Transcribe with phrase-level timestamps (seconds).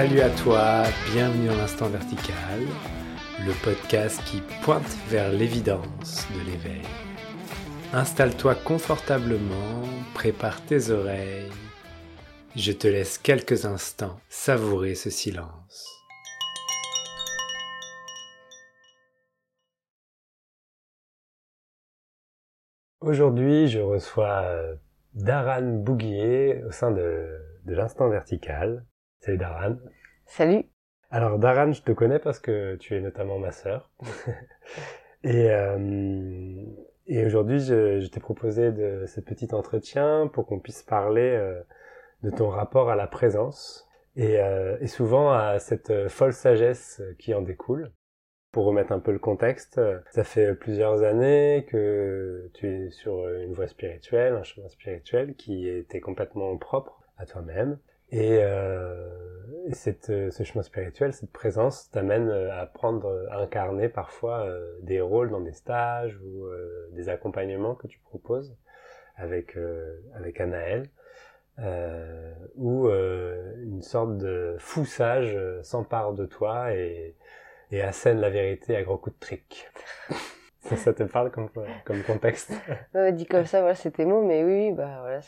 [0.00, 2.60] Salut à toi, bienvenue dans l'instant vertical,
[3.44, 6.88] le podcast qui pointe vers l'évidence de l'éveil.
[7.92, 9.82] Installe-toi confortablement,
[10.14, 11.52] prépare tes oreilles.
[12.56, 15.86] Je te laisse quelques instants savourer ce silence.
[23.02, 24.76] Aujourd'hui, je reçois euh,
[25.12, 27.28] Daran Bouguier au sein de,
[27.66, 28.86] de l'instant vertical.
[29.20, 29.76] Salut Daran.
[30.24, 30.64] Salut.
[31.10, 33.90] Alors Daran, je te connais parce que tu es notamment ma sœur.
[35.24, 36.64] et euh,
[37.06, 41.60] et aujourd'hui, je, je t'ai proposé de ce petit entretien pour qu'on puisse parler euh,
[42.22, 47.34] de ton rapport à la présence et, euh, et souvent à cette folle sagesse qui
[47.34, 47.92] en découle.
[48.52, 49.78] Pour remettre un peu le contexte,
[50.12, 55.68] ça fait plusieurs années que tu es sur une voie spirituelle, un chemin spirituel qui
[55.68, 57.78] était complètement propre à toi-même
[58.12, 59.08] et, euh,
[59.66, 64.46] et cette, euh, ce chemin spirituel, cette présence t'amène euh, à prendre, à incarner parfois
[64.46, 68.56] euh, des rôles dans des stages ou euh, des accompagnements que tu proposes
[69.16, 69.58] avec
[70.14, 70.88] avec Anaël,
[72.56, 77.14] où une sorte de fou sage s'empare de toi et,
[77.70, 79.70] et assène la vérité à gros coups de trick.
[80.60, 81.50] ça, ça te parle comme,
[81.84, 82.50] comme contexte?
[83.12, 85.20] Dit comme ça, voilà, c'était mots, mais oui bah voilà,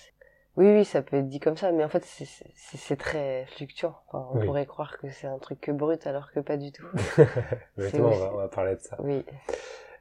[0.57, 3.95] oui, oui, ça peut être dit comme ça, mais en fait, c'est très fluctuant.
[4.09, 6.87] Enfin, on pourrait croire que c'est un truc que brut, alors que pas du tout.
[7.79, 8.97] Exactement, on va, on va, parler de ça.
[9.01, 9.25] Oui.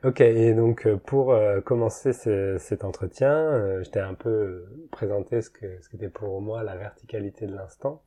[0.03, 4.65] Ok, et donc euh, pour euh, commencer ce, cet entretien, euh, je t'ai un peu
[4.89, 8.01] présenté ce que ce qu'était pour moi la verticalité de l'instant.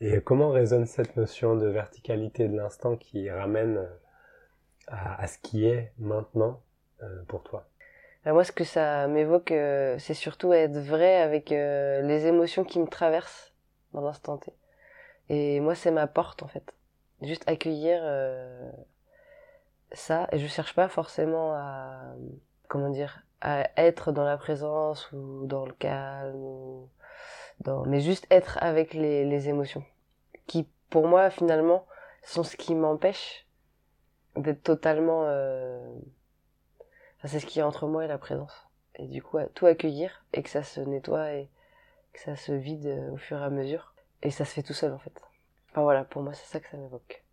[0.00, 3.88] Et comment résonne cette notion de verticalité de l'instant qui ramène
[4.88, 6.62] à, à, ce qui est maintenant
[7.28, 7.69] pour toi?
[8.26, 12.78] Moi, ce que ça m'évoque, euh, c'est surtout être vrai avec euh, les émotions qui
[12.78, 13.54] me traversent
[13.92, 14.52] dans l'instant T.
[15.30, 16.74] Et moi, c'est ma porte, en fait.
[17.22, 18.70] Juste accueillir euh,
[19.92, 20.28] ça.
[20.32, 22.14] Et je cherche pas forcément à,
[22.68, 26.88] comment dire, à être dans la présence ou dans le calme, ou
[27.60, 27.86] dans...
[27.86, 29.84] mais juste être avec les, les émotions.
[30.46, 31.86] Qui, pour moi, finalement,
[32.22, 33.46] sont ce qui m'empêche
[34.36, 35.24] d'être totalement
[37.28, 38.68] c'est ce qui est entre moi et la présence.
[38.96, 41.48] Et du coup, tout accueillir et que ça se nettoie et
[42.12, 43.94] que ça se vide euh, au fur et à mesure.
[44.22, 45.22] Et ça se fait tout seul en fait.
[45.70, 47.24] Enfin voilà, pour moi c'est ça que ça m'évoque.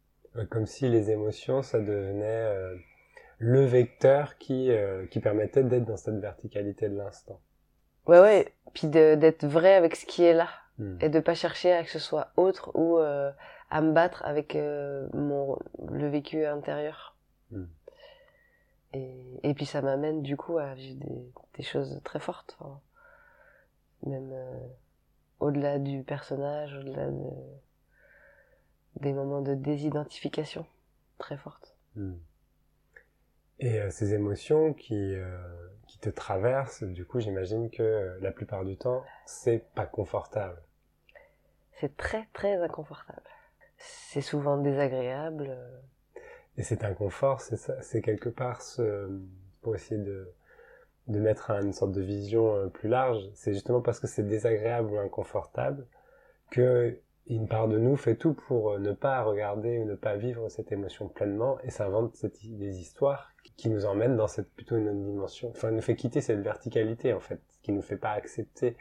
[0.51, 2.75] Comme si les émotions, ça devenait euh,
[3.39, 7.41] le vecteur qui, euh, qui permettait d'être dans cette verticalité de l'instant.
[8.05, 10.47] Ouais ouais, puis d'être vrai avec ce qui est là.
[10.77, 10.97] Hmm.
[11.01, 15.57] Et de pas chercher à que ce soit autre ou à me battre avec mon,
[15.89, 17.17] le vécu intérieur.
[17.49, 17.65] Hmm.
[18.97, 22.57] Et, et puis ça m'amène du coup à vivre des, des choses très fortes.
[24.03, 24.67] même euh,
[25.39, 27.29] au-delà du personnage, au-delà de,
[29.01, 30.65] des moments de désidentification
[31.17, 31.75] très fortes.
[31.95, 32.15] Hmm.
[33.59, 35.37] Et euh, ces émotions qui, euh,
[35.87, 40.61] qui te traversent, du coup j'imagine que la plupart du temps, c'est pas confortable.
[41.79, 43.29] C'est très très inconfortable.
[43.77, 45.55] C'est souvent désagréable
[46.57, 49.09] et cet inconfort, c'est quelque part ce,
[49.61, 50.33] pour essayer de,
[51.07, 54.91] de mettre une sorte de vision euh, plus large, c'est justement parce que c'est désagréable
[54.91, 55.85] ou inconfortable
[56.49, 60.15] que une part de nous fait tout pour euh, ne pas regarder ou ne pas
[60.15, 64.87] vivre cette émotion pleinement et s'invente des histoires qui nous emmènent dans cette plutôt une
[64.87, 65.49] autre dimension.
[65.49, 68.77] Enfin, nous fait quitter cette verticalité en fait, qui nous fait pas accepter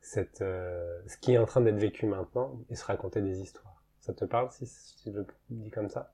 [0.00, 3.82] cette euh, ce qui est en train d'être vécu maintenant et se raconter des histoires.
[3.98, 6.12] Ça te parle si, si je le dis comme ça?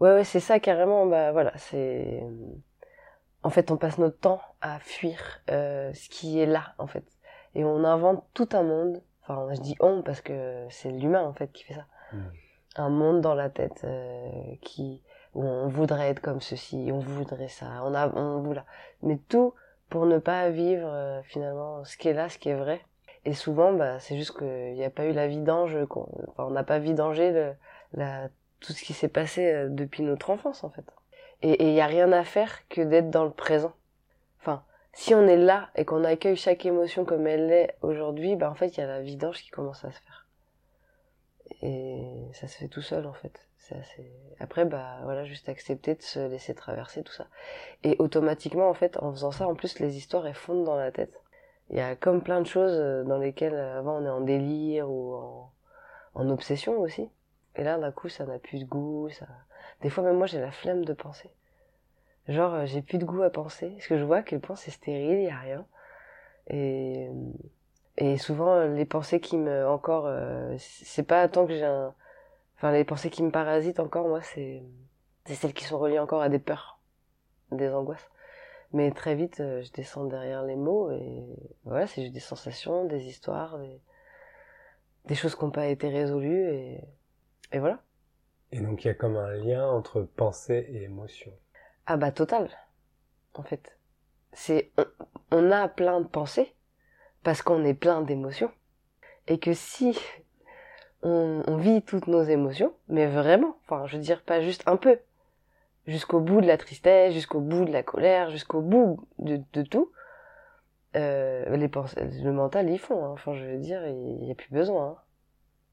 [0.00, 1.06] Ouais, ouais, c'est ça carrément.
[1.06, 2.22] Bah voilà, c'est.
[3.42, 5.18] En fait, on passe notre temps à fuir
[5.50, 7.04] euh, ce qui est là, en fait,
[7.54, 9.02] et on invente tout un monde.
[9.22, 11.86] Enfin, je dis on parce que c'est l'humain en fait qui fait ça.
[12.12, 12.30] Hmm.
[12.76, 15.02] Un monde dans la tête euh, qui
[15.34, 18.62] où on voudrait être comme ceci, on voudrait ça, on a, on voulait.
[19.02, 19.54] Mais tout
[19.88, 22.80] pour ne pas vivre euh, finalement ce qui est là, ce qui est vrai.
[23.24, 26.64] Et souvent, bah, c'est juste qu'il n'y a pas eu la vidange, enfin, on n'a
[26.64, 27.52] pas vidangé le,
[27.92, 28.28] la
[28.60, 30.84] tout ce qui s'est passé euh, depuis notre enfance en fait.
[31.42, 33.72] Et il y a rien à faire que d'être dans le présent.
[34.40, 38.50] Enfin, si on est là et qu'on accueille chaque émotion comme elle est aujourd'hui, bah
[38.50, 40.26] en fait il y a la vidange qui commence à se faire.
[41.62, 43.46] Et ça se fait tout seul en fait.
[43.58, 44.10] C'est.
[44.40, 47.26] Après bah voilà juste accepter de se laisser traverser tout ça.
[47.84, 50.90] Et automatiquement en fait en faisant ça en plus les histoires elles fondent dans la
[50.90, 51.20] tête.
[51.70, 54.22] Il y a comme plein de choses euh, dans lesquelles euh, avant on est en
[54.22, 55.14] délire ou
[56.14, 57.10] en obsession aussi.
[57.56, 59.08] Et là, d'un coup, ça n'a plus de goût.
[59.10, 59.26] Ça...
[59.82, 61.30] Des fois, même moi, j'ai la flemme de penser.
[62.28, 63.70] Genre, euh, j'ai plus de goût à penser.
[63.70, 65.66] Parce que je vois que quel point c'est stérile, il y a rien.
[66.48, 67.10] Et,
[67.96, 69.66] et souvent, les pensées qui me...
[69.66, 71.94] Encore, euh, c'est pas tant que j'ai un,
[72.58, 74.64] Enfin, les pensées qui me parasitent encore, moi, c'est,
[75.26, 76.80] c'est celles qui sont reliées encore à des peurs,
[77.52, 78.10] des angoisses.
[78.72, 81.24] Mais très vite, euh, je descends derrière les mots et
[81.64, 83.80] voilà, c'est juste des sensations, des histoires, des,
[85.04, 86.80] des choses qui n'ont pas été résolues et,
[87.52, 87.80] et voilà.
[88.52, 91.32] Et donc il y a comme un lien entre pensée et émotion.
[91.86, 92.50] Ah bah total,
[93.34, 93.78] en fait.
[94.32, 94.84] C'est on,
[95.30, 96.54] on a plein de pensées
[97.22, 98.50] parce qu'on est plein d'émotions
[99.26, 99.98] et que si
[101.02, 104.76] on, on vit toutes nos émotions, mais vraiment, enfin je veux dire pas juste un
[104.76, 104.98] peu,
[105.86, 109.92] jusqu'au bout de la tristesse, jusqu'au bout de la colère, jusqu'au bout de, de tout,
[110.96, 113.04] euh, les pensées, le mental ils font.
[113.04, 113.10] Hein.
[113.12, 114.88] Enfin, je veux dire, il n'y a plus besoin.
[114.88, 114.96] Hein.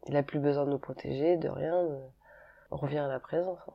[0.08, 1.84] Il a plus besoin de nous protéger, de rien.
[1.84, 1.98] De...
[2.72, 3.60] On revient à la présence.
[3.68, 3.74] Hein.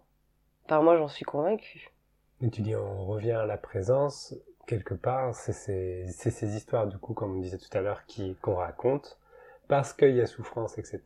[0.68, 1.90] Par moi, j'en suis convaincue.
[2.40, 4.34] Mais tu dis on revient à la présence.
[4.66, 8.36] Quelque part, c'est ces, ces histoires, du coup, comme on disait tout à l'heure, qui
[8.36, 9.18] qu'on raconte,
[9.66, 11.00] parce qu'il y a souffrance, etc.,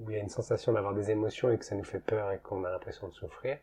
[0.00, 2.30] où il y a une sensation d'avoir des émotions et que ça nous fait peur
[2.30, 3.58] et qu'on a l'impression de souffrir,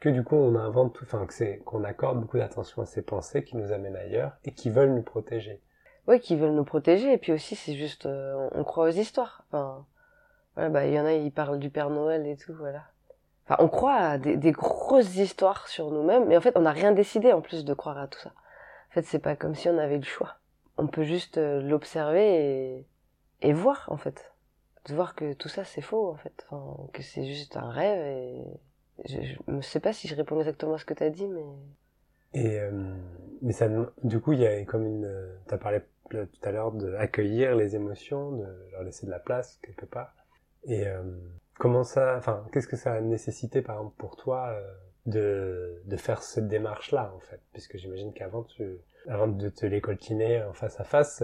[0.00, 3.44] que du coup on invente tout, enfin que qu'on accorde beaucoup d'attention à ces pensées
[3.44, 5.60] qui nous amènent ailleurs et qui veulent nous protéger.
[6.06, 9.44] Oui, qui veulent nous protéger et puis aussi c'est juste euh, on croit aux histoires.
[9.48, 9.86] Enfin
[10.54, 12.84] voilà, bah il y en a ils parlent du Père Noël et tout, voilà.
[13.46, 16.92] Enfin on croit à des, grosses histoires sur nous-mêmes, mais en fait on n'a rien
[16.92, 18.30] décidé en plus de croire à tout ça.
[18.30, 20.36] En fait c'est pas comme si on avait le choix.
[20.76, 22.86] On peut juste euh, l'observer et,
[23.42, 24.32] et voir en fait,
[24.88, 28.00] de voir que tout ça c'est faux en fait, enfin, que c'est juste un rêve
[28.00, 28.44] et
[29.04, 29.18] je,
[29.48, 31.44] ne sais pas si je réponds exactement à ce que tu as dit, mais.
[32.34, 32.70] Et euh,
[33.42, 33.68] mais ça,
[34.02, 35.12] du coup, il y a comme une.
[35.48, 35.80] Tu as parlé
[36.10, 40.14] tout à l'heure d'accueillir les émotions, de leur laisser de la place quelque part.
[40.66, 41.02] Et euh,
[41.58, 44.74] comment ça, enfin, qu'est-ce que ça a nécessité, par exemple, pour toi, euh,
[45.06, 48.78] de, de faire cette démarche-là, en fait, puisque j'imagine qu'avant, tu,
[49.08, 51.22] avant de te les coltiner en face à face,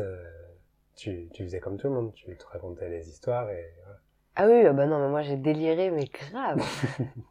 [0.96, 3.72] tu, tu faisais comme tout le monde, tu te racontais les histoires et.
[3.82, 3.98] Voilà.
[4.36, 6.62] Ah oui, ah bah non, mais moi j'ai déliré, mais grave.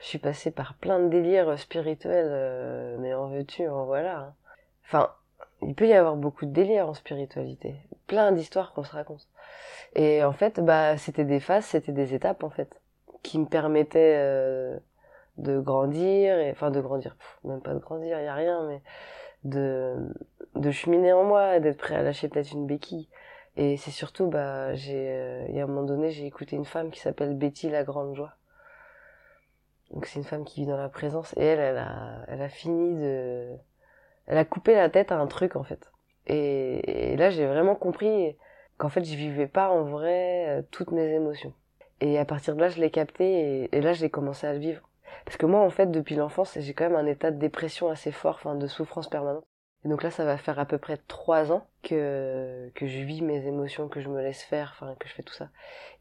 [0.00, 4.18] Je suis passée par plein de délires spirituels, euh, mais en veux-tu, en voilà.
[4.18, 4.34] Hein.
[4.84, 5.10] Enfin,
[5.66, 7.74] il peut y avoir beaucoup de délires en spiritualité,
[8.06, 9.28] plein d'histoires qu'on se raconte.
[9.94, 12.80] Et en fait, bah, c'était des phases, c'était des étapes en fait,
[13.22, 14.78] qui me permettaient euh,
[15.38, 18.82] de grandir, et, enfin de grandir, même pas de grandir, y a rien, mais
[19.44, 19.96] de
[20.54, 23.08] de cheminer en moi, d'être prêt à lâcher peut-être une béquille.
[23.56, 26.64] Et c'est surtout, bah, j'ai, euh, il y a un moment donné, j'ai écouté une
[26.64, 28.36] femme qui s'appelle Betty la Grande Joie
[29.90, 32.48] donc c'est une femme qui vit dans la présence et elle, elle a, elle a
[32.48, 33.56] fini de,
[34.26, 35.90] elle a coupé la tête à un truc en fait.
[36.26, 38.36] Et, là j'ai vraiment compris
[38.78, 41.52] qu'en fait je vivais pas en vrai euh, toutes mes émotions.
[42.00, 44.88] Et à partir de là je l'ai capté et, là j'ai commencé à le vivre.
[45.24, 48.12] Parce que moi en fait depuis l'enfance j'ai quand même un état de dépression assez
[48.12, 49.44] fort, enfin de souffrance permanente.
[49.84, 53.22] Et donc là, ça va faire à peu près trois ans que, que je vis
[53.22, 55.50] mes émotions, que je me laisse faire, enfin, que je fais tout ça.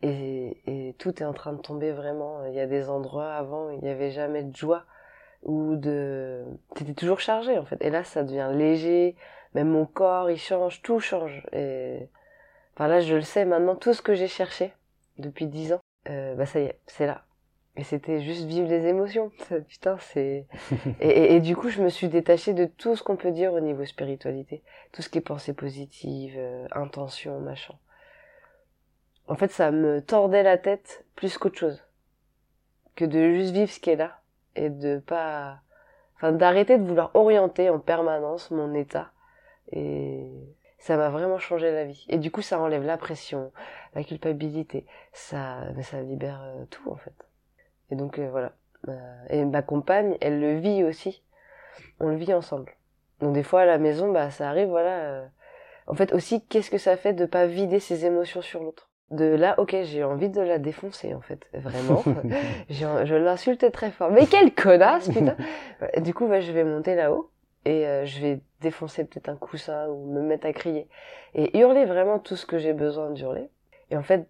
[0.01, 2.43] Et, et tout est en train de tomber vraiment.
[2.45, 4.85] Il y a des endroits avant, il n'y avait jamais de joie
[5.45, 6.43] ou de...
[6.75, 7.77] C'était toujours chargé, en fait.
[7.81, 9.15] Et là, ça devient léger.
[9.53, 11.47] Même mon corps, il change, tout change.
[11.53, 12.09] Et,
[12.75, 14.73] enfin là, je le sais maintenant, tout ce que j'ai cherché
[15.17, 17.23] depuis dix ans, euh, bah ça y est, c'est là.
[17.77, 19.31] Et c'était juste vivre les émotions.
[19.69, 20.47] Putain, c'est.
[20.99, 23.61] et, et, du coup, je me suis détachée de tout ce qu'on peut dire au
[23.61, 24.61] niveau spiritualité,
[24.91, 27.75] tout ce qui est pensée positive, euh, intention, machin.
[29.27, 31.83] En fait, ça me tordait la tête plus qu'autre chose,
[32.95, 34.19] que de juste vivre ce qui est là
[34.55, 35.59] et de pas,
[36.15, 39.11] enfin, d'arrêter de vouloir orienter en permanence mon état.
[39.71, 40.29] Et
[40.79, 42.05] ça m'a vraiment changé la vie.
[42.09, 43.51] Et du coup, ça enlève la pression,
[43.95, 47.15] la culpabilité, ça, mais ça libère euh, tout en fait.
[47.89, 48.51] Et donc euh, voilà.
[48.87, 51.23] Euh, et ma compagne, elle le vit aussi.
[51.99, 52.75] On le vit ensemble.
[53.19, 55.25] Donc des fois à la maison, bah ça arrive, voilà.
[55.87, 58.89] En fait aussi, qu'est-ce que ça fait de pas vider ses émotions sur l'autre?
[59.11, 62.03] De là, ok, j'ai envie de la défoncer en fait, vraiment.
[62.69, 64.09] je l'insulte très fort.
[64.11, 65.35] Mais quelle connasse, putain
[66.01, 67.29] Du coup, bah, je vais monter là-haut
[67.65, 70.87] et je vais défoncer peut-être un coussin ou me mettre à crier
[71.35, 73.49] et hurler vraiment tout ce que j'ai besoin d'hurler.
[73.91, 74.27] Et en fait,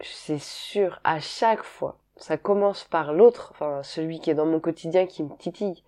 [0.00, 4.60] c'est sûr, à chaque fois, ça commence par l'autre, enfin celui qui est dans mon
[4.60, 5.82] quotidien qui me titille,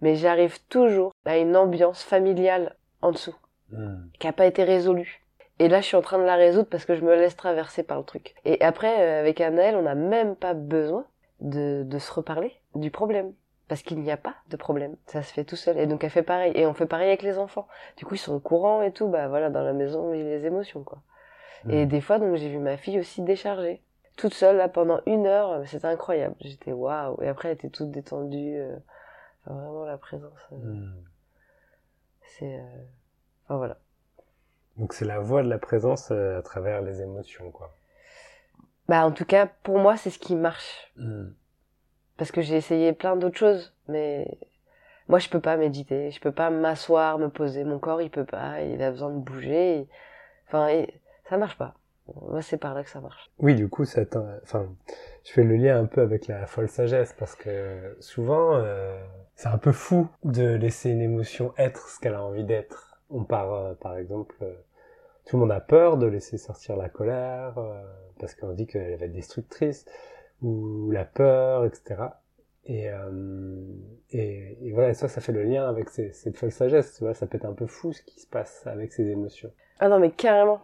[0.00, 3.36] mais j'arrive toujours à une ambiance familiale en dessous,
[3.70, 4.08] hmm.
[4.18, 5.22] qui a pas été résolue.
[5.58, 7.82] Et là, je suis en train de la résoudre parce que je me laisse traverser
[7.82, 8.34] par le truc.
[8.44, 11.06] Et après, euh, avec Anaël, on n'a même pas besoin
[11.40, 13.32] de, de se reparler du problème.
[13.68, 14.94] Parce qu'il n'y a pas de problème.
[15.06, 15.76] Ça se fait tout seul.
[15.78, 16.52] Et donc, elle fait pareil.
[16.54, 17.66] Et on fait pareil avec les enfants.
[17.96, 19.08] Du coup, ils sont au courant et tout.
[19.08, 21.02] Bah voilà, dans la maison, il y a les émotions, quoi.
[21.68, 21.88] Et hmm.
[21.88, 23.82] des fois, donc, j'ai vu ma fille aussi décharger
[24.16, 26.34] toute seule là pendant une heure, euh, c'était incroyable.
[26.40, 27.22] J'étais waouh.
[27.22, 28.56] Et après, elle était toute détendue.
[28.56, 28.76] Euh,
[29.44, 30.40] enfin, vraiment la présence.
[30.52, 31.04] Euh, hmm.
[32.22, 32.60] C'est.
[33.44, 33.78] Enfin voilà.
[34.78, 37.74] Donc c'est la voix de la présence à travers les émotions, quoi.
[38.88, 40.92] Bah, en tout cas, pour moi, c'est ce qui marche.
[40.96, 41.30] Hmm.
[42.16, 44.38] Parce que j'ai essayé plein d'autres choses, mais
[45.08, 47.64] moi, je peux pas méditer, je peux pas m'asseoir, me poser.
[47.64, 49.86] Mon corps, il peut pas, il a besoin de bouger.
[50.46, 50.84] Enfin,
[51.28, 51.74] ça marche pas.
[52.28, 53.30] Moi, c'est par là que ça marche.
[53.38, 54.02] Oui, du coup, ça
[54.44, 54.68] enfin,
[55.24, 58.96] je fais le lien un peu avec la folle sagesse parce que souvent, euh,
[59.34, 62.85] c'est un peu fou de laisser une émotion être ce qu'elle a envie d'être.
[63.10, 64.54] On part, euh, par exemple, euh,
[65.24, 67.54] tout le monde a peur de laisser sortir la colère
[68.20, 69.84] parce qu'on dit qu'elle va être destructrice
[70.40, 72.02] ou la peur, etc.
[72.64, 72.90] Et,
[74.72, 76.94] voilà, ça, ça fait le lien avec cette folle sagesse.
[76.94, 79.50] Tu vois, ça peut être un peu fou ce qui se passe avec ces émotions.
[79.80, 80.60] Ah non, mais carrément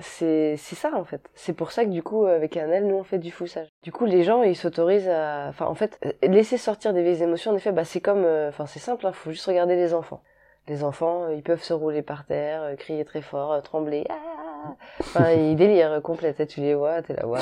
[0.00, 1.30] c'est ça en fait.
[1.34, 3.68] C'est pour ça que du coup avec Annelle nous on fait du foussage.
[3.82, 7.52] Du coup les gens ils s'autorisent à enfin en fait laisser sortir des vieilles émotions
[7.52, 10.22] en effet bah c'est comme euh, enfin c'est simple, hein, faut juste regarder les enfants.
[10.68, 14.04] Les enfants euh, ils peuvent se rouler par terre, euh, crier très fort, trembler.
[14.10, 17.40] Ah enfin ils délirent complètement, tu les vois, t'es là waouh,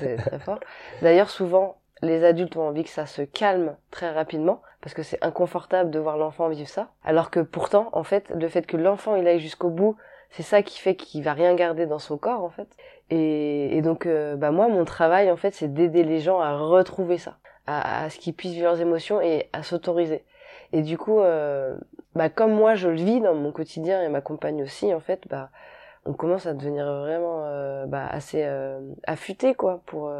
[0.00, 0.58] c'est très fort.
[1.02, 5.22] D'ailleurs souvent les adultes ont envie que ça se calme très rapidement parce que c'est
[5.24, 6.88] inconfortable de voir l'enfant vivre ça.
[7.04, 9.96] Alors que pourtant, en fait, le fait que l'enfant il aille jusqu'au bout
[10.30, 12.68] c'est ça qui fait qu'il va rien garder dans son corps en fait.
[13.10, 16.56] Et, et donc euh, bah moi mon travail en fait c'est d'aider les gens à
[16.56, 17.36] retrouver ça,
[17.66, 20.24] à, à ce qu'ils puissent vivre leurs émotions et à s'autoriser.
[20.72, 21.76] Et du coup euh,
[22.14, 25.26] bah comme moi je le vis dans mon quotidien et ma compagne aussi en fait
[25.28, 25.50] bah
[26.04, 30.12] on commence à devenir vraiment euh, bah, assez euh, affûté quoi pour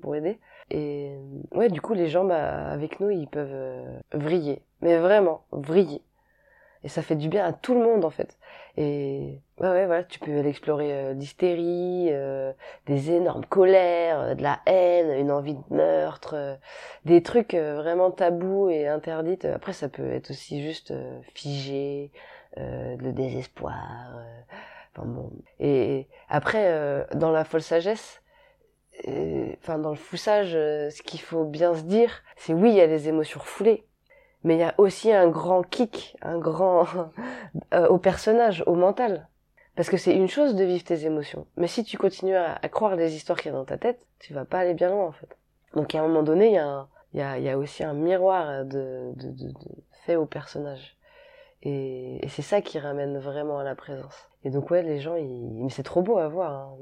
[0.00, 0.38] pour aider.
[0.70, 1.12] Et
[1.52, 6.02] ouais du coup les gens bah avec nous ils peuvent vriller, mais vraiment vriller
[6.84, 8.38] et ça fait du bien à tout le monde en fait.
[8.76, 12.52] Et ouais ouais voilà tu peux aller explorer euh, l'hystérie euh,
[12.86, 16.58] des énormes colères euh, de la haine une envie de meurtre
[17.06, 20.92] des trucs vraiment tabous et interdits après ça peut être aussi juste
[21.34, 22.12] figé
[22.56, 23.74] le désespoir
[24.94, 25.30] enfin bon.
[25.58, 28.22] Et après dans la folle sagesse
[29.58, 32.86] enfin dans le foussage ce qu'il faut bien se dire c'est oui il y a
[32.86, 33.85] les émotions refoulées
[34.46, 36.86] mais il y a aussi un grand kick, un grand
[37.74, 39.28] euh, au personnage, au mental.
[39.74, 42.94] Parce que c'est une chose de vivre tes émotions, mais si tu continues à, croire
[42.94, 45.12] les histoires qu'il y a dans ta tête, tu vas pas aller bien loin en
[45.12, 45.36] fait.
[45.74, 46.54] Donc à un moment donné, il
[47.18, 49.12] y a, y a, aussi un miroir de,
[50.04, 50.96] fait au personnage.
[51.62, 54.30] Et, c'est ça qui ramène vraiment à la présence.
[54.44, 56.76] Et donc ouais, les gens, mais c'est trop beau à voir, hein,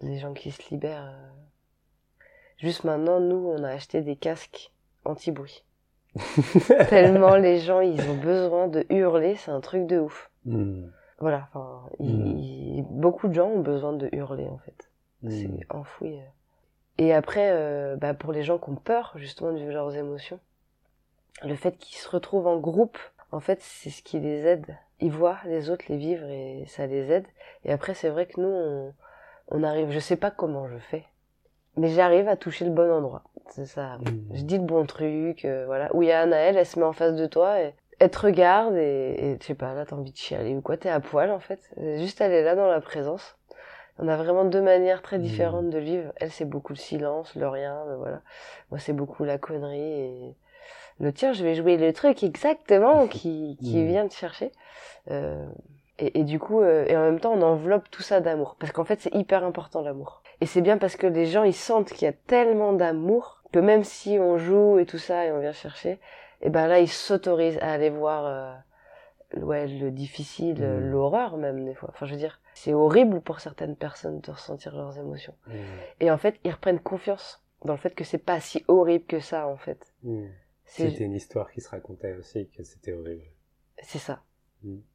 [0.00, 1.04] les gens qui se libèrent.
[1.04, 2.24] Euh.
[2.56, 4.72] Juste maintenant, nous, on a acheté des casques
[5.04, 5.64] anti-bruit.
[6.88, 10.30] Tellement les gens, ils ont besoin de hurler, c'est un truc de ouf.
[10.44, 10.86] Hmm.
[11.18, 12.82] Voilà, enfin, hmm.
[12.90, 14.90] beaucoup de gens ont besoin de hurler en fait.
[15.22, 15.30] Hmm.
[15.30, 16.18] C'est enfoui.
[16.18, 16.24] Euh.
[16.98, 20.38] Et après, euh, bah, pour les gens qui ont peur justement de vivre leurs émotions,
[21.42, 22.98] le fait qu'ils se retrouvent en groupe,
[23.32, 24.76] en fait, c'est ce qui les aide.
[25.00, 27.26] Ils voient les autres les vivre et ça les aide.
[27.64, 28.94] Et après, c'est vrai que nous, on,
[29.48, 31.04] on arrive, je sais pas comment je fais,
[31.76, 33.98] mais j'arrive à toucher le bon endroit c'est ça.
[34.32, 35.94] Je dis le bon truc, euh, voilà.
[35.94, 38.18] Où il y a Anaël, elle se met en face de toi et elle te
[38.18, 41.00] regarde et, et je sais pas, là t'as envie de chialer ou quoi, t'es à
[41.00, 41.60] poil en fait.
[41.98, 43.36] Juste elle est là dans la présence.
[43.98, 46.12] On a vraiment deux manières très différentes de vivre.
[46.16, 48.22] Elle c'est beaucoup le silence, le rien, mais voilà.
[48.70, 50.34] Moi c'est beaucoup la connerie et
[50.98, 54.50] le tien je vais jouer le truc exactement qui, qui vient te chercher.
[55.10, 55.46] Euh,
[55.98, 58.56] et, et, du coup, euh, et en même temps, on enveloppe tout ça d'amour.
[58.58, 60.22] Parce qu'en fait, c'est hyper important l'amour.
[60.44, 63.58] Et c'est bien parce que les gens, ils sentent qu'il y a tellement d'amour que
[63.58, 65.98] même si on joue et tout ça et on vient chercher, et
[66.42, 70.90] eh ben là, ils s'autorisent à aller voir euh, ouais, le difficile, mmh.
[70.90, 71.88] l'horreur même des fois.
[71.94, 75.34] Enfin, je veux dire, c'est horrible pour certaines personnes de ressentir leurs émotions.
[75.46, 75.52] Mmh.
[76.00, 79.20] Et en fait, ils reprennent confiance dans le fait que c'est pas si horrible que
[79.20, 79.94] ça, en fait.
[80.02, 80.26] Mmh.
[80.66, 83.24] C'était une histoire qui se racontait aussi, que c'était horrible.
[83.80, 84.22] C'est ça.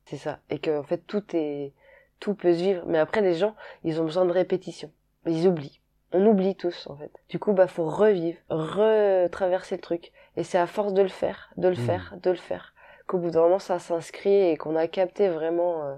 [0.06, 0.42] C'est ça.
[0.52, 1.74] Et que en fait tout est
[2.20, 2.84] tout peut se vivre.
[2.86, 4.92] Mais après les gens, ils ont besoin de répétition.
[5.26, 5.82] Ils oublient.
[6.12, 7.12] On oublie tous en fait.
[7.30, 10.12] Du coup, bah faut revivre, retraverser le truc.
[10.38, 11.86] Et c'est à force de le faire, de le mmh.
[11.86, 12.74] faire, de le faire,
[13.06, 15.96] qu'au bout d'un moment ça s'inscrit et qu'on a capté vraiment euh,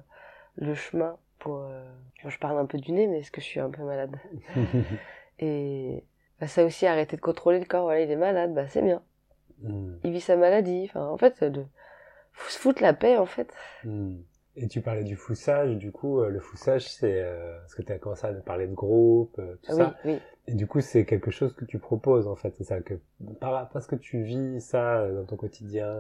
[0.56, 1.60] le chemin pour.
[1.60, 1.84] Euh...
[2.26, 4.16] je parle un peu du nez, mais est-ce que je suis un peu malade?
[5.40, 6.04] Et
[6.40, 7.84] bah, ça aussi, arrêter de contrôler le corps.
[7.84, 9.02] Voilà, il est malade, bah c'est bien.
[9.64, 9.94] Mmh.
[10.04, 10.88] Il vit sa maladie.
[10.90, 11.66] Enfin, en fait, de
[12.34, 13.54] faut se foutre la paix en fait.
[13.84, 14.18] Hmm.
[14.58, 17.92] Et tu parlais du foussage, du coup, euh, le foussage, c'est euh, parce que tu
[17.94, 19.96] as commencé à parler de groupe, euh, tout ça.
[20.04, 20.20] Oui.
[20.48, 22.54] Et du coup, c'est quelque chose que tu proposes, en fait.
[22.58, 22.96] C'est ça que
[23.40, 25.96] parce que tu vis ça dans ton quotidien,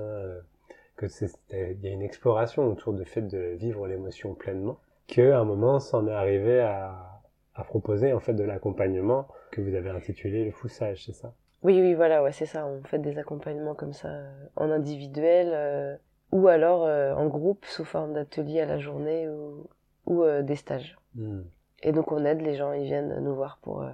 [0.97, 5.31] que c'est il y a une exploration autour du fait de vivre l'émotion pleinement, que
[5.31, 7.21] à un moment, s'en est arrivé à,
[7.55, 11.33] à proposer en fait de l'accompagnement que vous avez intitulé le foussage, c'est ça?
[11.63, 12.65] Oui, oui, voilà, ouais, c'est ça.
[12.65, 14.09] On fait des accompagnements comme ça
[14.55, 15.99] en individuel
[16.31, 19.67] ou alors euh, en groupe sous forme d'ateliers à la journée ou,
[20.05, 20.97] ou euh, des stages.
[21.15, 21.41] Hmm.
[21.83, 23.89] Et donc on aide les gens, ils viennent nous voir pour euh,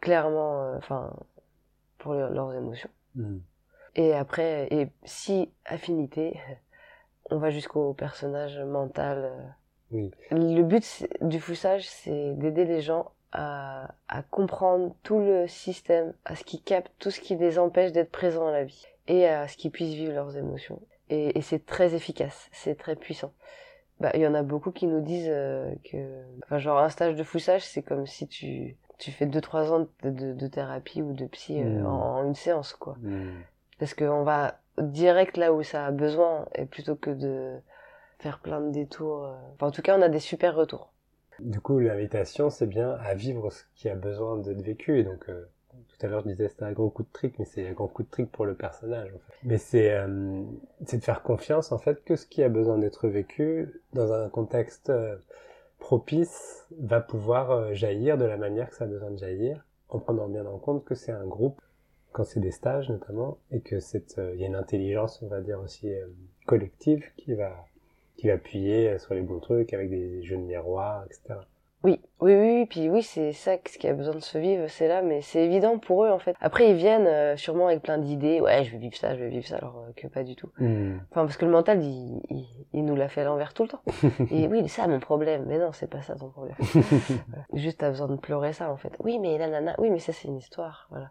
[0.00, 1.12] clairement, euh, enfin,
[1.98, 2.90] pour leur- leurs émotions.
[3.14, 3.38] Hmm.
[3.96, 6.38] Et après, et si affinité,
[7.30, 9.18] on va jusqu'au personnage mental.
[9.24, 9.42] euh.
[9.92, 10.10] Oui.
[10.30, 16.34] Le but du foussage, c'est d'aider les gens à, à comprendre tout le système, à
[16.34, 19.46] ce qu'ils captent, tout ce qui les empêche d'être présents à la vie, et à
[19.46, 20.80] ce qu'ils puissent vivre leurs émotions.
[21.14, 23.32] Et, et c'est très efficace, c'est très puissant.
[24.00, 25.98] Bah, il y en a beaucoup qui nous disent euh, que,
[26.44, 29.88] enfin, genre un stage de foussage, c'est comme si tu tu fais deux trois ans
[30.04, 31.86] de, de, de thérapie ou de psy euh, Mm.
[31.86, 33.42] en, en une séance, quoi Hmm.
[33.78, 37.56] parce qu'on va direct là où ça a besoin et plutôt que de
[38.20, 39.26] faire plein de détours.
[39.26, 39.34] euh.
[39.54, 40.92] Enfin, en tout cas, on a des super retours.
[41.40, 45.00] Du coup, l'invitation, c'est bien à vivre ce qui a besoin d'être vécu.
[45.00, 45.48] Et donc, euh,
[45.88, 47.88] tout à l'heure, je disais c'était un gros coup de trick, mais c'est un grand
[47.88, 49.08] coup de trick pour le personnage.
[49.14, 49.34] En fait.
[49.44, 50.42] Mais c'est euh,
[50.86, 54.28] c'est de faire confiance, en fait, que ce qui a besoin d'être vécu dans un
[54.28, 55.16] contexte euh,
[55.78, 59.98] propice va pouvoir euh, jaillir de la manière que ça a besoin de jaillir, en
[59.98, 61.60] prenant bien en compte que c'est un groupe,
[62.12, 65.28] quand c'est des stages notamment, et que c'est euh, il y a une intelligence, on
[65.28, 65.90] va dire aussi
[66.46, 67.66] collective qui va
[68.16, 71.40] qui va appuyer sur les bons trucs avec des jeux de miroir, etc.
[71.84, 74.66] Oui, oui, oui, oui, puis oui, c'est ça ce qui a besoin de se vivre,
[74.68, 76.34] c'est là, mais c'est évident pour eux en fait.
[76.40, 79.28] Après, ils viennent euh, sûrement avec plein d'idées, ouais, je vais vivre ça, je vais
[79.28, 80.50] vivre ça, alors euh, que pas du tout.
[80.58, 80.96] Hmm.
[81.10, 83.68] Enfin, parce que le mental, il, il, il nous l'a fait à l'envers tout le
[83.68, 83.82] temps.
[84.30, 86.56] Et oui, c'est ça mon problème, mais non, c'est pas ça ton problème.
[87.28, 87.44] Voilà.
[87.52, 88.92] Juste, t'as besoin de pleurer ça en fait.
[89.00, 91.10] Oui, mais nanana, oui, mais ça c'est une histoire, voilà.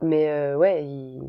[0.00, 1.22] Mais euh, ouais, il...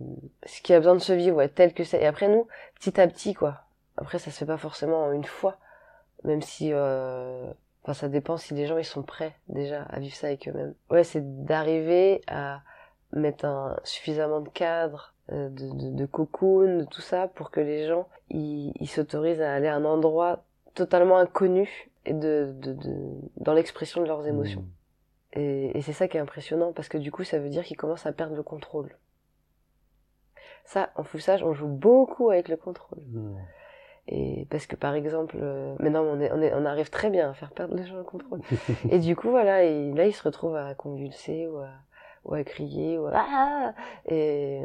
[0.45, 2.01] ce qui a besoin de se vivre, ouais, tel que c'est.
[2.01, 3.65] Et après nous, petit à petit, quoi.
[3.97, 5.57] Après, ça se fait pas forcément en une fois,
[6.23, 7.51] même si, euh...
[7.85, 10.73] enfin, ça dépend si les gens ils sont prêts déjà à vivre ça avec eux-mêmes.
[10.89, 12.61] Ouais, c'est d'arriver à
[13.13, 17.59] mettre un suffisamment de cadre, euh, de, de, de cocoon, de tout ça, pour que
[17.59, 20.43] les gens ils s'autorisent à aller à un endroit
[20.73, 22.93] totalement inconnu et de, de, de
[23.37, 24.65] dans l'expression de leurs émotions.
[25.33, 27.77] Et, et c'est ça qui est impressionnant parce que du coup, ça veut dire qu'ils
[27.77, 28.97] commencent à perdre le contrôle.
[30.65, 32.99] Ça, en foussage, on joue beaucoup avec le contrôle.
[33.11, 33.37] Hmm.
[34.07, 37.29] Et parce que par exemple, euh, maintenant on, est, on, est, on arrive très bien
[37.31, 38.41] à faire perdre les gens le contrôle.
[38.91, 41.69] et du coup, voilà, et là ils se retrouvent à convulser ou à,
[42.23, 43.73] ou à crier ou à ah
[44.07, 44.61] et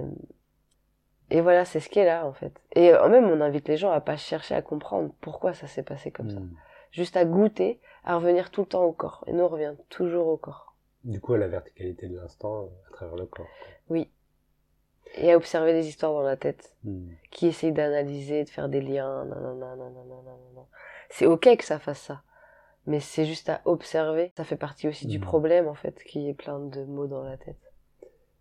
[1.30, 2.60] et voilà, c'est ce qui est là en fait.
[2.74, 5.84] Et euh, même on invite les gens à pas chercher à comprendre pourquoi ça s'est
[5.84, 6.50] passé comme ça, Hmm.
[6.90, 9.24] juste à goûter, à revenir tout le temps au corps.
[9.26, 10.74] Et nous on revient toujours au corps.
[11.04, 13.46] Du coup, à la verticalité de l'instant euh, à travers le corps.
[13.46, 13.68] quoi.
[13.88, 14.10] Oui.
[15.16, 16.74] Et à observer les histoires dans la tête.
[16.84, 17.08] Hmm.
[17.30, 20.66] qui essaye d'analyser, de faire des liens, nanana, nanana, nanana.
[21.10, 22.22] C'est ok que ça fasse ça,
[22.86, 24.32] mais c'est juste à observer.
[24.36, 25.24] Ça fait partie aussi du Mhm.
[25.24, 27.56] problème en fait, qu'il y ait plein de mots dans la tête.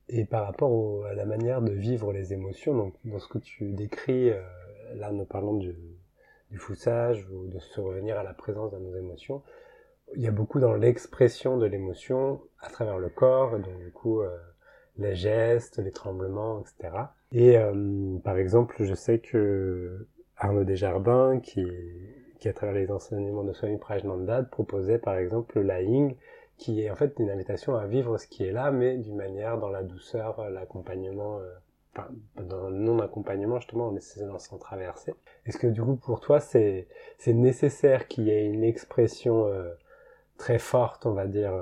[0.09, 3.37] Et par rapport au- à la manière de vivre les émotions, donc dans ce que
[3.37, 4.41] tu décris, euh,
[4.95, 5.75] là nous parlons du,
[6.49, 9.43] du foussage ou de se revenir à la présence de nos émotions,
[10.15, 14.21] il y a beaucoup dans l'expression de l'émotion à travers le corps, donc du coup
[14.21, 14.35] euh,
[14.99, 16.95] les gestes, les tremblements, etc.
[17.31, 20.07] Et euh, par exemple, je sais que
[20.37, 21.65] Arnaud Desjardins, qui,
[22.39, 26.15] qui à travers les enseignements de Swami Prajnananda, proposait par exemple le lying,
[26.57, 29.57] qui est en fait une invitation à vivre ce qui est là, mais d'une manière
[29.57, 31.53] dans la douceur, euh, l'accompagnement, euh,
[31.95, 32.09] enfin,
[32.43, 35.13] dans le non-accompagnement justement, en essayant sans traverser.
[35.45, 39.73] Est-ce que du coup pour toi c'est c'est nécessaire qu'il y ait une expression euh,
[40.37, 41.53] très forte, on va dire,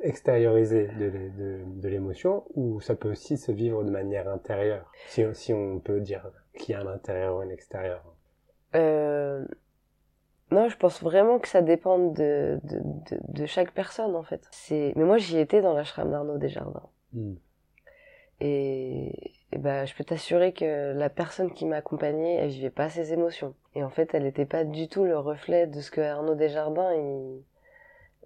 [0.00, 5.24] extériorisée de, de, de l'émotion, ou ça peut aussi se vivre de manière intérieure, si,
[5.32, 8.02] si on peut dire qu'il y a un intérieur ou un extérieur
[8.74, 9.44] Euh...
[10.52, 14.42] Non, je pense vraiment que ça dépend de, de, de, de chaque personne en fait.
[14.70, 16.88] Mais moi j'y étais dans l'ashram d'Arnaud Desjardins.
[17.12, 17.34] Hmm.
[18.38, 22.88] Et, et ben, je peux t'assurer que la personne qui m'a accompagnée, elle vivait pas
[22.90, 23.54] ses émotions.
[23.74, 26.92] Et en fait, elle n'était pas du tout le reflet de ce que Arnaud Desjardins,
[26.94, 27.42] il,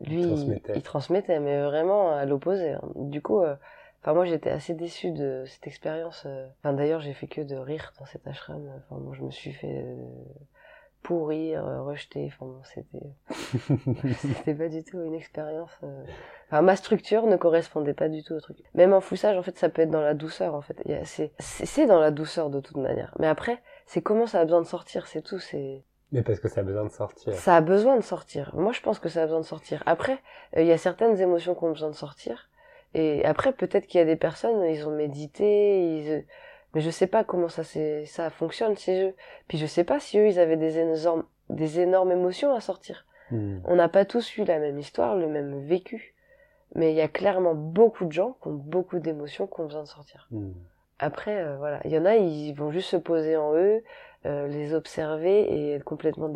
[0.01, 0.73] lui, Il transmettait.
[0.77, 2.73] il transmettait, mais vraiment à l'opposé.
[2.73, 2.81] hein.
[2.97, 3.55] Du coup, euh,
[4.03, 6.23] enfin moi j'étais assez déçue de cette expérience.
[6.27, 6.47] euh.
[6.61, 8.63] Enfin d'ailleurs, j'ai fait que de rire dans cet ashram.
[8.89, 9.97] Enfin moi je me suis fait euh,
[11.03, 12.27] pourrir, rejeter.
[12.33, 15.71] Enfin bon, c'était c'était pas du tout une expérience.
[16.49, 18.57] Enfin, ma structure ne correspondait pas du tout au truc.
[18.75, 20.77] Même en foussage, en fait, ça peut être dans la douceur, en fait.
[21.05, 23.15] C'est- c'est dans la douceur de toute manière.
[23.21, 25.39] Mais après, c'est comment ça a besoin de sortir, c'est tout.
[25.39, 25.83] C'est
[26.13, 27.35] Mais parce que ça a besoin de sortir.
[27.35, 28.51] ça a besoin de sortir.
[28.55, 29.83] Moi, je pense que ça a besoin de sortir.
[29.87, 30.19] Après,
[30.57, 32.51] euh, il y a certaines émotions qui ont besoin de sortir.
[32.95, 36.25] Et après, peut-être qu'il y a des personnes, ils ont médité, ils...
[36.75, 39.15] mais je sais pas comment ça ça fonctionne chez eux.
[39.47, 43.07] Puis je sais pas si eux, ils avaient des énormes, des énormes émotions à sortir.
[43.31, 43.59] Hmm.
[43.65, 46.15] On n'a pas tous eu la même histoire, le même vécu.
[46.75, 49.83] Mais il y a clairement beaucoup de gens qui ont beaucoup d'émotions qui ont besoin
[49.83, 50.27] de sortir.
[50.33, 50.53] Hmm.
[50.99, 53.83] Après, euh, voilà, il y en a, ils vont juste se poser en eux,
[54.27, 56.31] euh, les observer et être complètement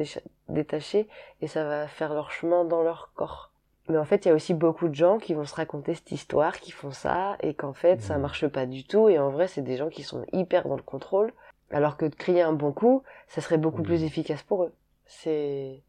[0.49, 1.09] détachés,
[1.41, 3.51] et ça va faire leur chemin dans leur corps.
[3.89, 6.11] Mais en fait, il y a aussi beaucoup de gens qui vont se raconter cette
[6.11, 8.23] histoire, qui font ça, et qu'en fait, ça Mhm.
[8.23, 9.11] marche pas du tout.
[9.11, 11.33] Et en vrai, c'est des gens qui sont hyper dans le contrôle.
[11.71, 13.87] Alors que de crier un bon coup, ça serait beaucoup Mhm.
[13.87, 14.73] plus efficace pour eux.
[15.05, 15.83] C'est,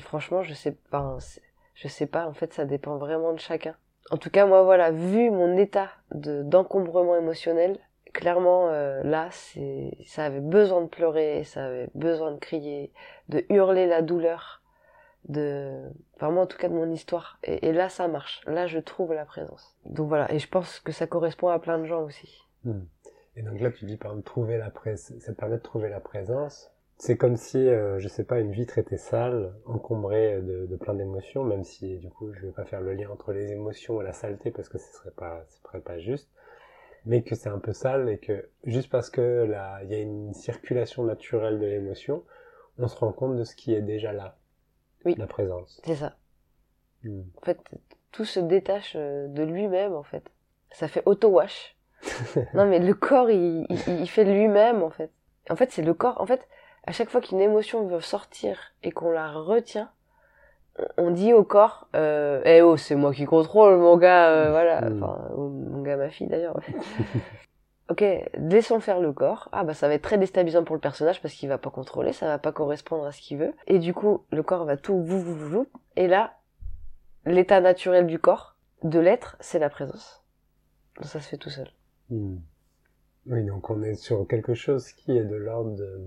[0.00, 1.18] franchement, je sais pas,
[1.74, 2.26] je sais pas.
[2.26, 3.74] En fait, ça dépend vraiment de chacun.
[4.10, 7.78] En tout cas, moi, voilà, vu mon état de d'encombrement émotionnel,
[8.12, 12.92] clairement, euh, là, c'est, ça avait besoin de pleurer, ça avait besoin de crier,
[13.28, 14.62] de hurler la douleur,
[15.28, 15.82] de,
[16.18, 17.38] vraiment en tout cas de mon histoire.
[17.42, 18.40] Et, là, ça marche.
[18.46, 19.76] Là, je trouve la présence.
[19.84, 22.44] Donc voilà, et je pense que ça correspond à plein de gens aussi.
[22.64, 22.84] Hmm.
[23.36, 26.00] Et donc là, tu dis par exemple trouver la présence, ça permet de trouver la
[26.00, 26.72] présence.
[27.00, 30.94] C'est comme si, euh, je sais pas, une vitre était sale, encombrée de, de plein
[30.94, 34.04] d'émotions, même si du coup je vais pas faire le lien entre les émotions et
[34.04, 36.28] la saleté parce que ce serait pas, ce serait pas juste,
[37.08, 40.00] mais que c'est un peu sale et que juste parce que là, il y a
[40.00, 42.22] une circulation naturelle de l'émotion,
[42.78, 44.36] on se rend compte de ce qui est déjà là,
[45.04, 45.14] Oui.
[45.18, 45.80] la présence.
[45.84, 46.16] C'est ça.
[47.02, 47.22] Hmm.
[47.40, 47.58] En fait,
[48.12, 50.22] tout se détache euh, de lui-même, en fait.
[50.70, 51.76] Ça fait auto-wash.
[52.54, 55.10] non, mais le corps, il, il, il fait lui-même, en fait.
[55.50, 56.20] En fait, c'est le corps.
[56.20, 56.46] En fait,
[56.84, 59.90] à chaque fois qu'une émotion veut sortir et qu'on la retient,
[60.96, 64.82] on- dit au corps, euh, eh oh, c'est moi qui contrôle, mon gars, euh, voilà.
[64.82, 65.02] Mm.
[65.02, 66.60] Enfin, mon gars, ma fille, d'ailleurs.
[67.90, 69.48] ok, laissons faire le corps.
[69.52, 72.12] Ah, bah, ça va être très déstabilisant pour le personnage parce qu'il va pas contrôler,
[72.12, 73.54] ça va pas correspondre à ce qu'il veut.
[73.66, 75.66] Et du coup, le corps va tout, vous, vous, vous.
[75.96, 76.34] Et là,
[77.24, 80.24] l'état naturel du corps, de l'être, c'est la présence.
[80.96, 81.68] Donc ça se fait tout seul.
[82.10, 82.36] Hmm.
[83.26, 86.00] Oui, donc on est sur quelque chose qui est de l'ordre de...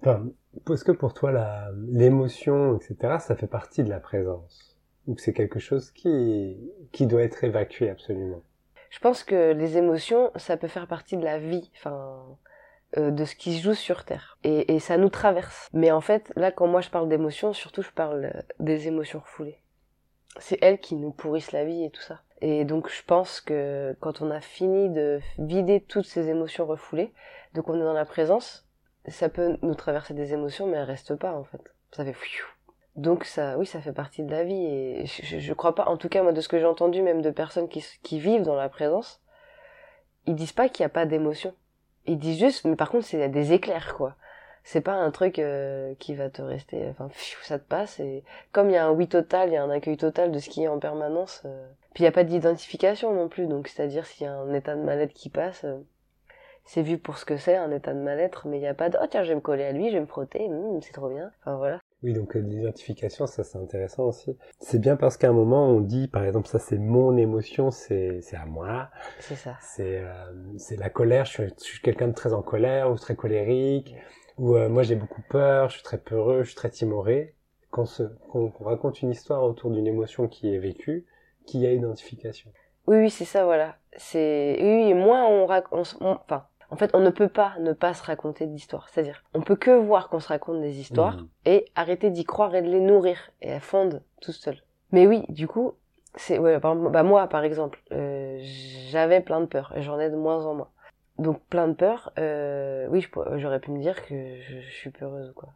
[0.00, 0.26] Enfin,
[0.70, 1.32] est-ce que pour toi,
[1.88, 4.76] l'émotion, etc., ça fait partie de la présence?
[5.06, 6.56] Ou que c'est quelque chose qui,
[6.92, 8.42] qui doit être évacué absolument?
[8.90, 12.24] Je pense que les émotions, ça peut faire partie de la vie, enfin,
[12.96, 14.38] euh, de ce qui se joue sur Terre.
[14.42, 15.68] Et, et ça nous traverse.
[15.72, 19.20] Mais en fait, là, quand moi je parle d'émotions, surtout je parle euh, des émotions
[19.20, 19.60] refoulées.
[20.38, 22.20] C'est elles qui nous pourrissent la vie et tout ça.
[22.40, 27.12] Et donc je pense que quand on a fini de vider toutes ces émotions refoulées,
[27.54, 28.65] donc on est dans la présence,
[29.08, 31.60] ça peut nous traverser des émotions, mais elles restent pas en fait.
[31.92, 32.44] Ça fait fiou.
[32.96, 35.86] Donc ça, oui, ça fait partie de la vie et je, je, je crois pas,
[35.86, 38.42] en tout cas moi de ce que j'ai entendu même de personnes qui, qui vivent
[38.42, 39.20] dans la présence,
[40.26, 41.54] ils disent pas qu'il y a pas d'émotion.
[42.06, 44.16] Ils disent juste, mais par contre c'est des éclairs quoi.
[44.64, 48.24] C'est pas un truc euh, qui va te rester, enfin pfiou, ça te passe et
[48.50, 50.48] comme il y a un oui total, il y a un accueil total de ce
[50.48, 51.42] qui est en permanence.
[51.44, 54.52] euh, Puis il y a pas d'identification non plus, donc c'est-à-dire s'il y a un
[54.54, 55.78] état de mal-être qui passe, euh,
[56.66, 58.90] c'est vu pour ce que c'est un état de mal-être, mais il y a pas
[58.90, 60.92] de oh tiens je vais me coller à lui, je vais me frotter, hum, c'est
[60.92, 61.30] trop bien.
[61.40, 61.80] Enfin voilà.
[62.02, 64.36] Oui, donc euh, l'identification, ça c'est intéressant aussi.
[64.60, 68.20] C'est bien parce qu'à un moment, on dit, par exemple, ça c'est mon émotion, c'est,
[68.34, 68.90] à moi.
[69.20, 69.56] C'est ça.
[69.60, 73.94] c'est euh, la colère je suis, quelqu'un de très en colère ou très colérique
[74.38, 77.34] ou euh, moi j'ai beaucoup peur je suis très peureux je suis très timoré
[77.70, 77.84] qu'on
[78.30, 81.06] qu'on raconte une histoire autour d'une émotion qui est vécue
[81.46, 82.50] qui a identification
[82.86, 83.76] Oui, oui, c'est ça, voilà.
[83.96, 87.72] C'est oui, oui, et moins on raconte, enfin, en fait, on ne peut pas ne
[87.72, 88.88] pas se raconter d'histoires.
[88.88, 91.28] C'est-à-dire, on peut que voir qu'on se raconte des histoires Mhm.
[91.46, 94.62] et arrêter d'y croire et de les nourrir et elles fondent tout seules.
[94.92, 95.74] Mais oui, du coup,
[96.16, 98.38] c'est ouais, par- bah moi, par exemple, euh,
[98.90, 100.70] j'avais plein de peurs et j'en ai de moins en moins.
[101.18, 105.30] Donc plein de peurs, euh, oui, j'aurais pu me dire que je, je suis peureuse
[105.30, 105.50] ou quoi.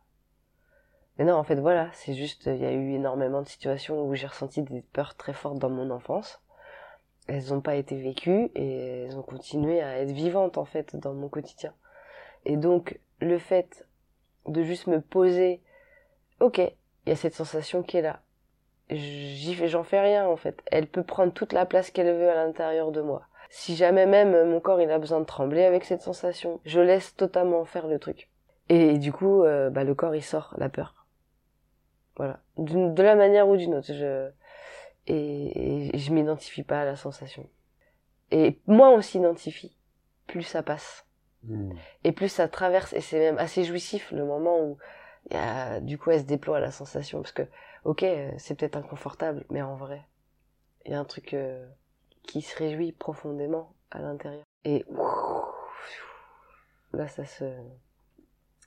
[1.18, 4.14] Mais non, en fait, voilà, c'est juste, il y a eu énormément de situations où
[4.14, 6.40] j'ai ressenti des peurs très fortes dans mon enfance
[7.30, 11.14] elles n'ont pas été vécues et elles ont continué à être vivantes en fait dans
[11.14, 11.72] mon quotidien.
[12.44, 13.86] Et donc le fait
[14.48, 15.62] de juste me poser,
[16.40, 18.20] ok, il y a cette sensation qui est là.
[18.90, 20.60] J'y fais, j'en fais rien en fait.
[20.66, 23.22] Elle peut prendre toute la place qu'elle veut à l'intérieur de moi.
[23.48, 27.14] Si jamais même mon corps il a besoin de trembler avec cette sensation, je laisse
[27.14, 28.28] totalement faire le truc.
[28.68, 31.06] Et du coup, euh, bah, le corps il sort la peur.
[32.16, 33.92] Voilà, de la manière ou d'une autre.
[33.92, 34.30] Je
[35.06, 37.48] et, et je m'identifie pas à la sensation.
[38.30, 39.76] Et moins on s'identifie,
[40.26, 41.06] plus ça passe.
[41.44, 41.76] Mhm.
[42.04, 44.78] Et plus ça traverse, et c'est même assez jouissif le moment où
[45.30, 47.20] il y a, du coup elle se déploie la sensation.
[47.22, 47.42] Parce que,
[47.84, 50.06] ok, euh, c'est peut-être inconfortable, mais en vrai,
[50.84, 51.66] il y a un truc euh,
[52.22, 54.44] qui se réjouit profondément à l'intérieur.
[54.64, 54.84] Et
[56.92, 57.44] là ça se,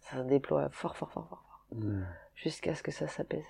[0.01, 2.05] ça se déploie fort, fort, fort, fort, fort, Mhm.
[2.35, 3.45] jusqu'à ce que ça s'apaise.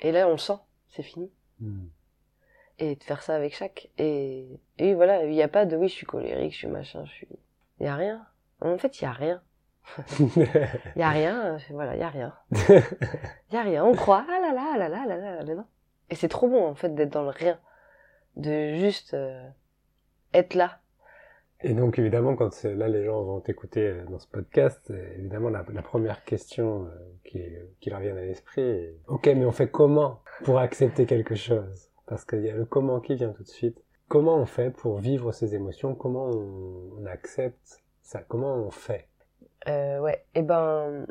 [0.00, 0.58] Et là on le sent,
[0.94, 1.30] c'est fini.
[1.60, 1.88] Mhm.
[2.80, 5.86] et de faire ça avec chaque et, et voilà il n'y a pas de oui
[5.86, 7.28] je suis colérique je suis machin je suis
[7.78, 8.26] il y a rien.
[8.60, 9.42] En fait il y a rien.
[10.18, 10.42] Il
[10.96, 12.34] y a rien voilà il y a rien.
[12.50, 15.44] Il y a rien on croit ah là là ah là là ah là là
[15.44, 15.66] mais non.
[16.10, 17.58] Et c'est trop bon en fait d'être dans le rien.
[18.36, 19.48] De juste euh,
[20.32, 20.80] être là
[21.66, 25.64] Et donc évidemment, quand là les gens vont t'écouter euh, dans ce podcast, évidemment la,
[25.82, 26.86] première question
[27.24, 27.40] qui,
[27.80, 31.90] qui leur vient à l'esprit est Ok, mais on fait comment pour accepter quelque chose?
[32.06, 33.82] Parce qu'il y a le comment qui vient tout de suite.
[34.08, 35.94] Comment on fait pour vivre ces émotions?
[35.94, 38.20] Comment on, accepte ça?
[38.20, 39.08] Comment on fait?
[39.66, 41.06] Euh, Ouais, et eh ben,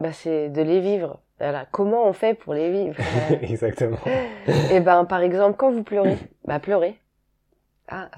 [0.00, 1.20] bah c'est de les vivre.
[1.38, 2.96] Voilà, comment on fait pour les vivre?
[3.42, 3.98] Exactement.
[4.06, 6.98] et eh ben, par exemple, quand vous pleurez, bah pleurez.
[7.86, 8.10] Ah.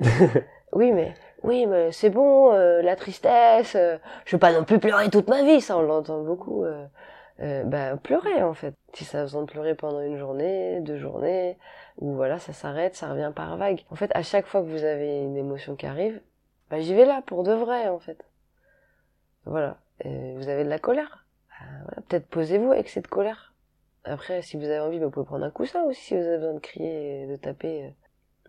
[0.72, 3.74] oui, mais oui, mais c'est bon, euh, la tristesse.
[3.76, 6.64] Euh, je veux pas non plus pleurer toute ma vie, ça on l'entend beaucoup.
[6.64, 6.86] Euh,
[7.40, 8.74] euh, bah pleurer en fait.
[8.94, 11.58] Si ça a besoin de pleurer pendant une journée, deux journées,
[11.98, 13.84] ou voilà, ça s'arrête, ça revient par vague.
[13.90, 16.20] En fait, à chaque fois que vous avez une émotion qui arrive,
[16.70, 18.24] bah j'y vais là pour de vrai en fait.
[19.44, 19.76] Voilà.
[20.04, 21.26] vous avez de la colère
[21.84, 23.54] voilà, peut-être posez-vous avec cette colère.
[24.04, 26.54] Après, si vous avez envie, vous pouvez prendre un coussin aussi si vous avez besoin
[26.54, 27.92] de crier, de taper.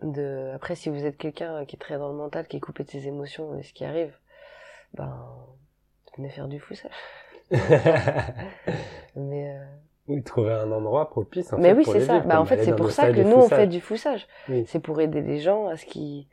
[0.02, 0.52] De...
[0.54, 2.90] Après, si vous êtes quelqu'un qui est très dans le mental, qui est coupé de
[2.90, 4.16] ses émotions et ce qui arrive,
[4.94, 5.28] ben,
[6.16, 6.92] venez faire du foussage.
[9.16, 9.64] Mais euh...
[10.06, 11.52] Oui, trouver un endroit propice.
[11.52, 12.20] En Mais fait, oui, c'est ça.
[12.20, 14.26] Bah, en fait, c'est pour ça que nous, on fait du foussage.
[14.66, 16.26] C'est pour aider les gens à ce qu'ils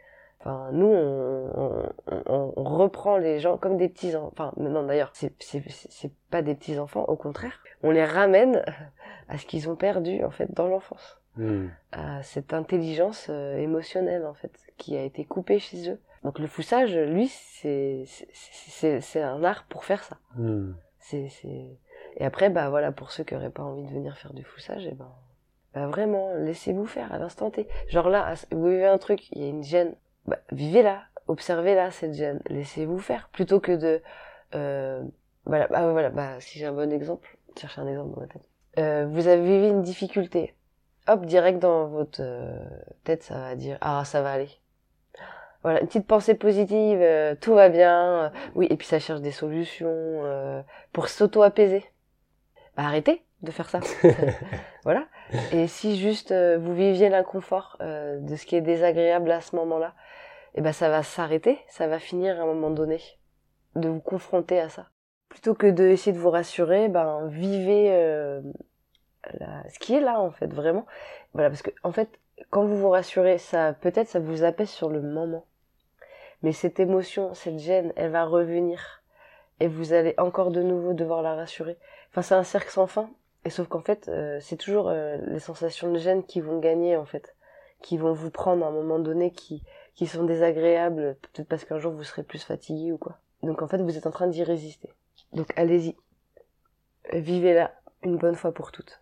[0.45, 4.31] Enfin, nous, on, on, on, reprend les gens comme des petits enfants.
[4.31, 7.63] Enfin, non, d'ailleurs, c'est, c'est pas des petits enfants, au contraire.
[7.81, 8.63] On les ramène
[9.27, 11.19] à ce qu'ils ont perdu, en fait, dans l'enfance.
[11.37, 11.67] Hmm.
[11.91, 15.99] À cette intelligence euh, émotionnelle, en fait, qui a été coupée chez eux.
[16.23, 18.05] Donc le foussage, lui, c'est,
[19.15, 20.17] un art pour faire ça.
[20.35, 20.73] Hmm.
[20.99, 21.29] C'est.
[22.17, 24.85] Et après, bah voilà, pour ceux qui auraient pas envie de venir faire du foussage,
[24.85, 25.11] et eh ben,
[25.73, 27.67] bah vraiment, laissez-vous faire à l'instant T.
[27.89, 29.95] Genre là, vous vivez un truc, il y a une gêne,
[30.25, 34.01] bah, vivez-la, observez-la cette gêne, laissez-vous faire, plutôt que de,
[34.55, 35.03] euh,
[35.45, 38.49] voilà, bah, voilà, bah, si j'ai un bon exemple, cherchez un exemple dans ma tête.
[38.79, 40.54] Euh, vous avez vécu une difficulté,
[41.07, 42.57] hop, direct dans votre euh,
[43.03, 44.49] tête, ça va dire, ah, ça va aller.
[45.63, 49.31] Voilà, une petite pensée positive, euh, tout va bien, oui, et puis ça cherche des
[49.31, 51.83] solutions pour s'auto-apaiser.
[52.77, 53.79] Bah, arrêtez de faire ça.
[54.83, 55.05] voilà.
[55.51, 59.93] Et si juste vous viviez l'inconfort de ce qui est désagréable à ce moment-là,
[60.53, 63.01] et eh ben ça va s'arrêter, ça va finir à un moment donné
[63.75, 64.87] de vous confronter à ça.
[65.27, 67.89] Plutôt que de essayer de vous rassurer, ben vivez
[69.69, 70.85] ce qui est là en fait vraiment.
[71.33, 72.09] Voilà parce que en fait
[72.49, 75.45] quand vous vous rassurez, ça peut-être ça vous apaise sur le moment.
[76.41, 79.03] Mais cette émotion, cette gêne, elle va revenir
[79.59, 81.77] et vous allez encore de nouveau devoir la rassurer.
[82.11, 83.09] Enfin c'est un cercle sans fin.
[83.45, 86.97] Et sauf qu'en fait, euh, c'est toujours euh, les sensations de gêne qui vont gagner
[86.97, 87.35] en fait,
[87.81, 89.63] qui vont vous prendre à un moment donné, qui
[89.95, 93.17] qui sont désagréables, peut-être parce qu'un jour vous serez plus fatigué ou quoi.
[93.43, 94.93] Donc en fait, vous êtes en train d'y résister.
[95.33, 95.95] Donc allez-y.
[97.13, 97.71] Vivez-la
[98.03, 99.01] une bonne fois pour toutes.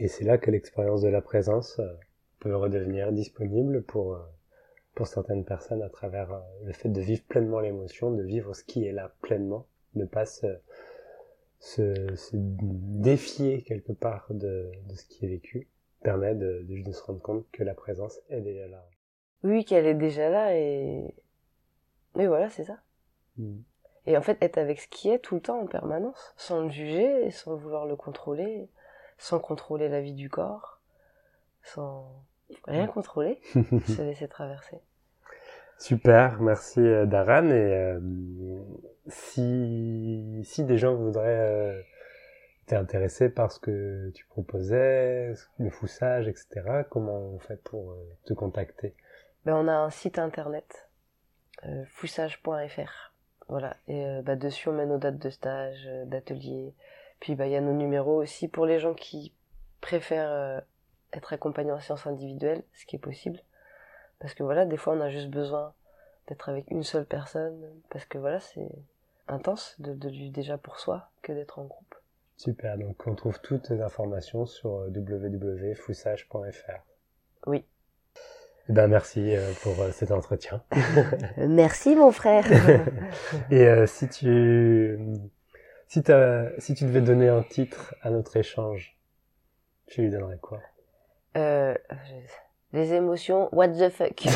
[0.00, 1.92] Et c'est là que l'expérience de la présence euh,
[2.40, 4.20] peut redevenir disponible pour, euh,
[4.94, 8.64] pour certaines personnes à travers euh, le fait de vivre pleinement l'émotion, de vivre ce
[8.64, 10.46] qui est là pleinement, ne pas se,
[11.58, 15.68] se, se défier quelque part de, de, ce qui est vécu,
[16.02, 18.88] permet de, de, de se rendre compte que la présence est déjà là
[19.42, 21.14] oui, qu'elle est déjà là et.
[22.14, 22.78] Mais voilà, c'est ça.
[23.36, 23.60] Mm.
[24.06, 26.70] Et en fait, être avec ce qui est tout le temps en permanence, sans le
[26.70, 28.68] juger, sans vouloir le contrôler,
[29.20, 30.80] sans contrôler la vie du corps,
[31.62, 32.24] sans
[32.66, 34.80] rien contrôler, se laisser traverser.
[35.78, 37.48] Super, merci euh, Daran.
[37.48, 38.00] Et euh,
[39.08, 41.82] si, si des gens voudraient euh,
[42.66, 48.32] t'intéresser par ce que tu proposais, le foussage, etc., comment on fait pour euh, te
[48.32, 48.94] contacter?
[49.44, 50.88] Ben, on a un site internet,
[51.88, 53.12] foussage.fr.
[53.48, 56.74] Voilà, et bah, dessus on met nos dates de stage, d'atelier.
[57.20, 59.32] Puis bah, il y a nos numéros aussi pour les gens qui
[59.80, 60.60] préfèrent euh,
[61.12, 63.40] être accompagnés en séance individuelle, ce qui est possible.
[64.18, 65.72] Parce que voilà, des fois on a juste besoin
[66.28, 68.70] d'être avec une seule personne, parce que voilà, c'est
[69.28, 71.94] intense de, de vivre déjà pour soi que d'être en groupe.
[72.36, 76.84] Super, donc on trouve toutes les informations sur www.foussage.fr.
[77.46, 77.64] Oui.
[78.68, 80.62] Eh ben merci euh, pour euh, cet entretien.
[81.36, 82.46] merci mon frère.
[83.50, 84.96] Et euh, si tu
[85.90, 86.02] si,
[86.58, 88.96] si tu devais donner un titre à notre échange,
[89.88, 90.60] tu lui donnerais quoi?
[91.36, 91.74] Euh,
[92.72, 94.22] Les émotions, what the fuck.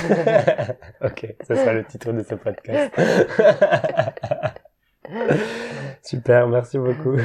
[1.00, 2.92] ok, ce sera le titre de ce podcast.
[6.02, 7.16] Super, merci beaucoup.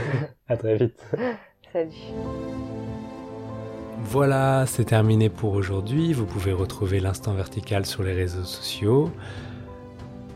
[0.48, 1.04] À très vite.
[1.74, 1.89] Salut.
[3.98, 6.13] Voilà, c'est terminé pour aujourd'hui.
[6.13, 9.12] Vous pouvez retrouver l'instant vertical sur les réseaux sociaux.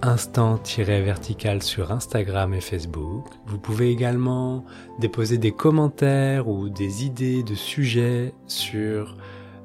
[0.05, 3.25] Instant-vertical sur Instagram et Facebook.
[3.45, 4.65] Vous pouvez également
[4.99, 9.15] déposer des commentaires ou des idées de sujets sur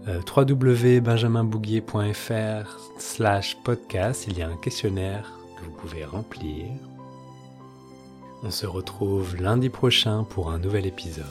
[0.07, 4.27] euh, www.benjaminbouguier.fr slash podcast.
[4.29, 6.67] Il y a un questionnaire que vous pouvez remplir.
[8.45, 11.25] On se retrouve lundi prochain pour un nouvel épisode.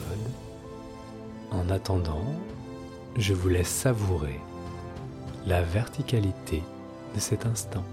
[1.50, 2.34] En attendant,
[3.16, 4.38] je vous laisse savourer
[5.46, 6.62] la verticalité
[7.14, 7.84] de cet instant.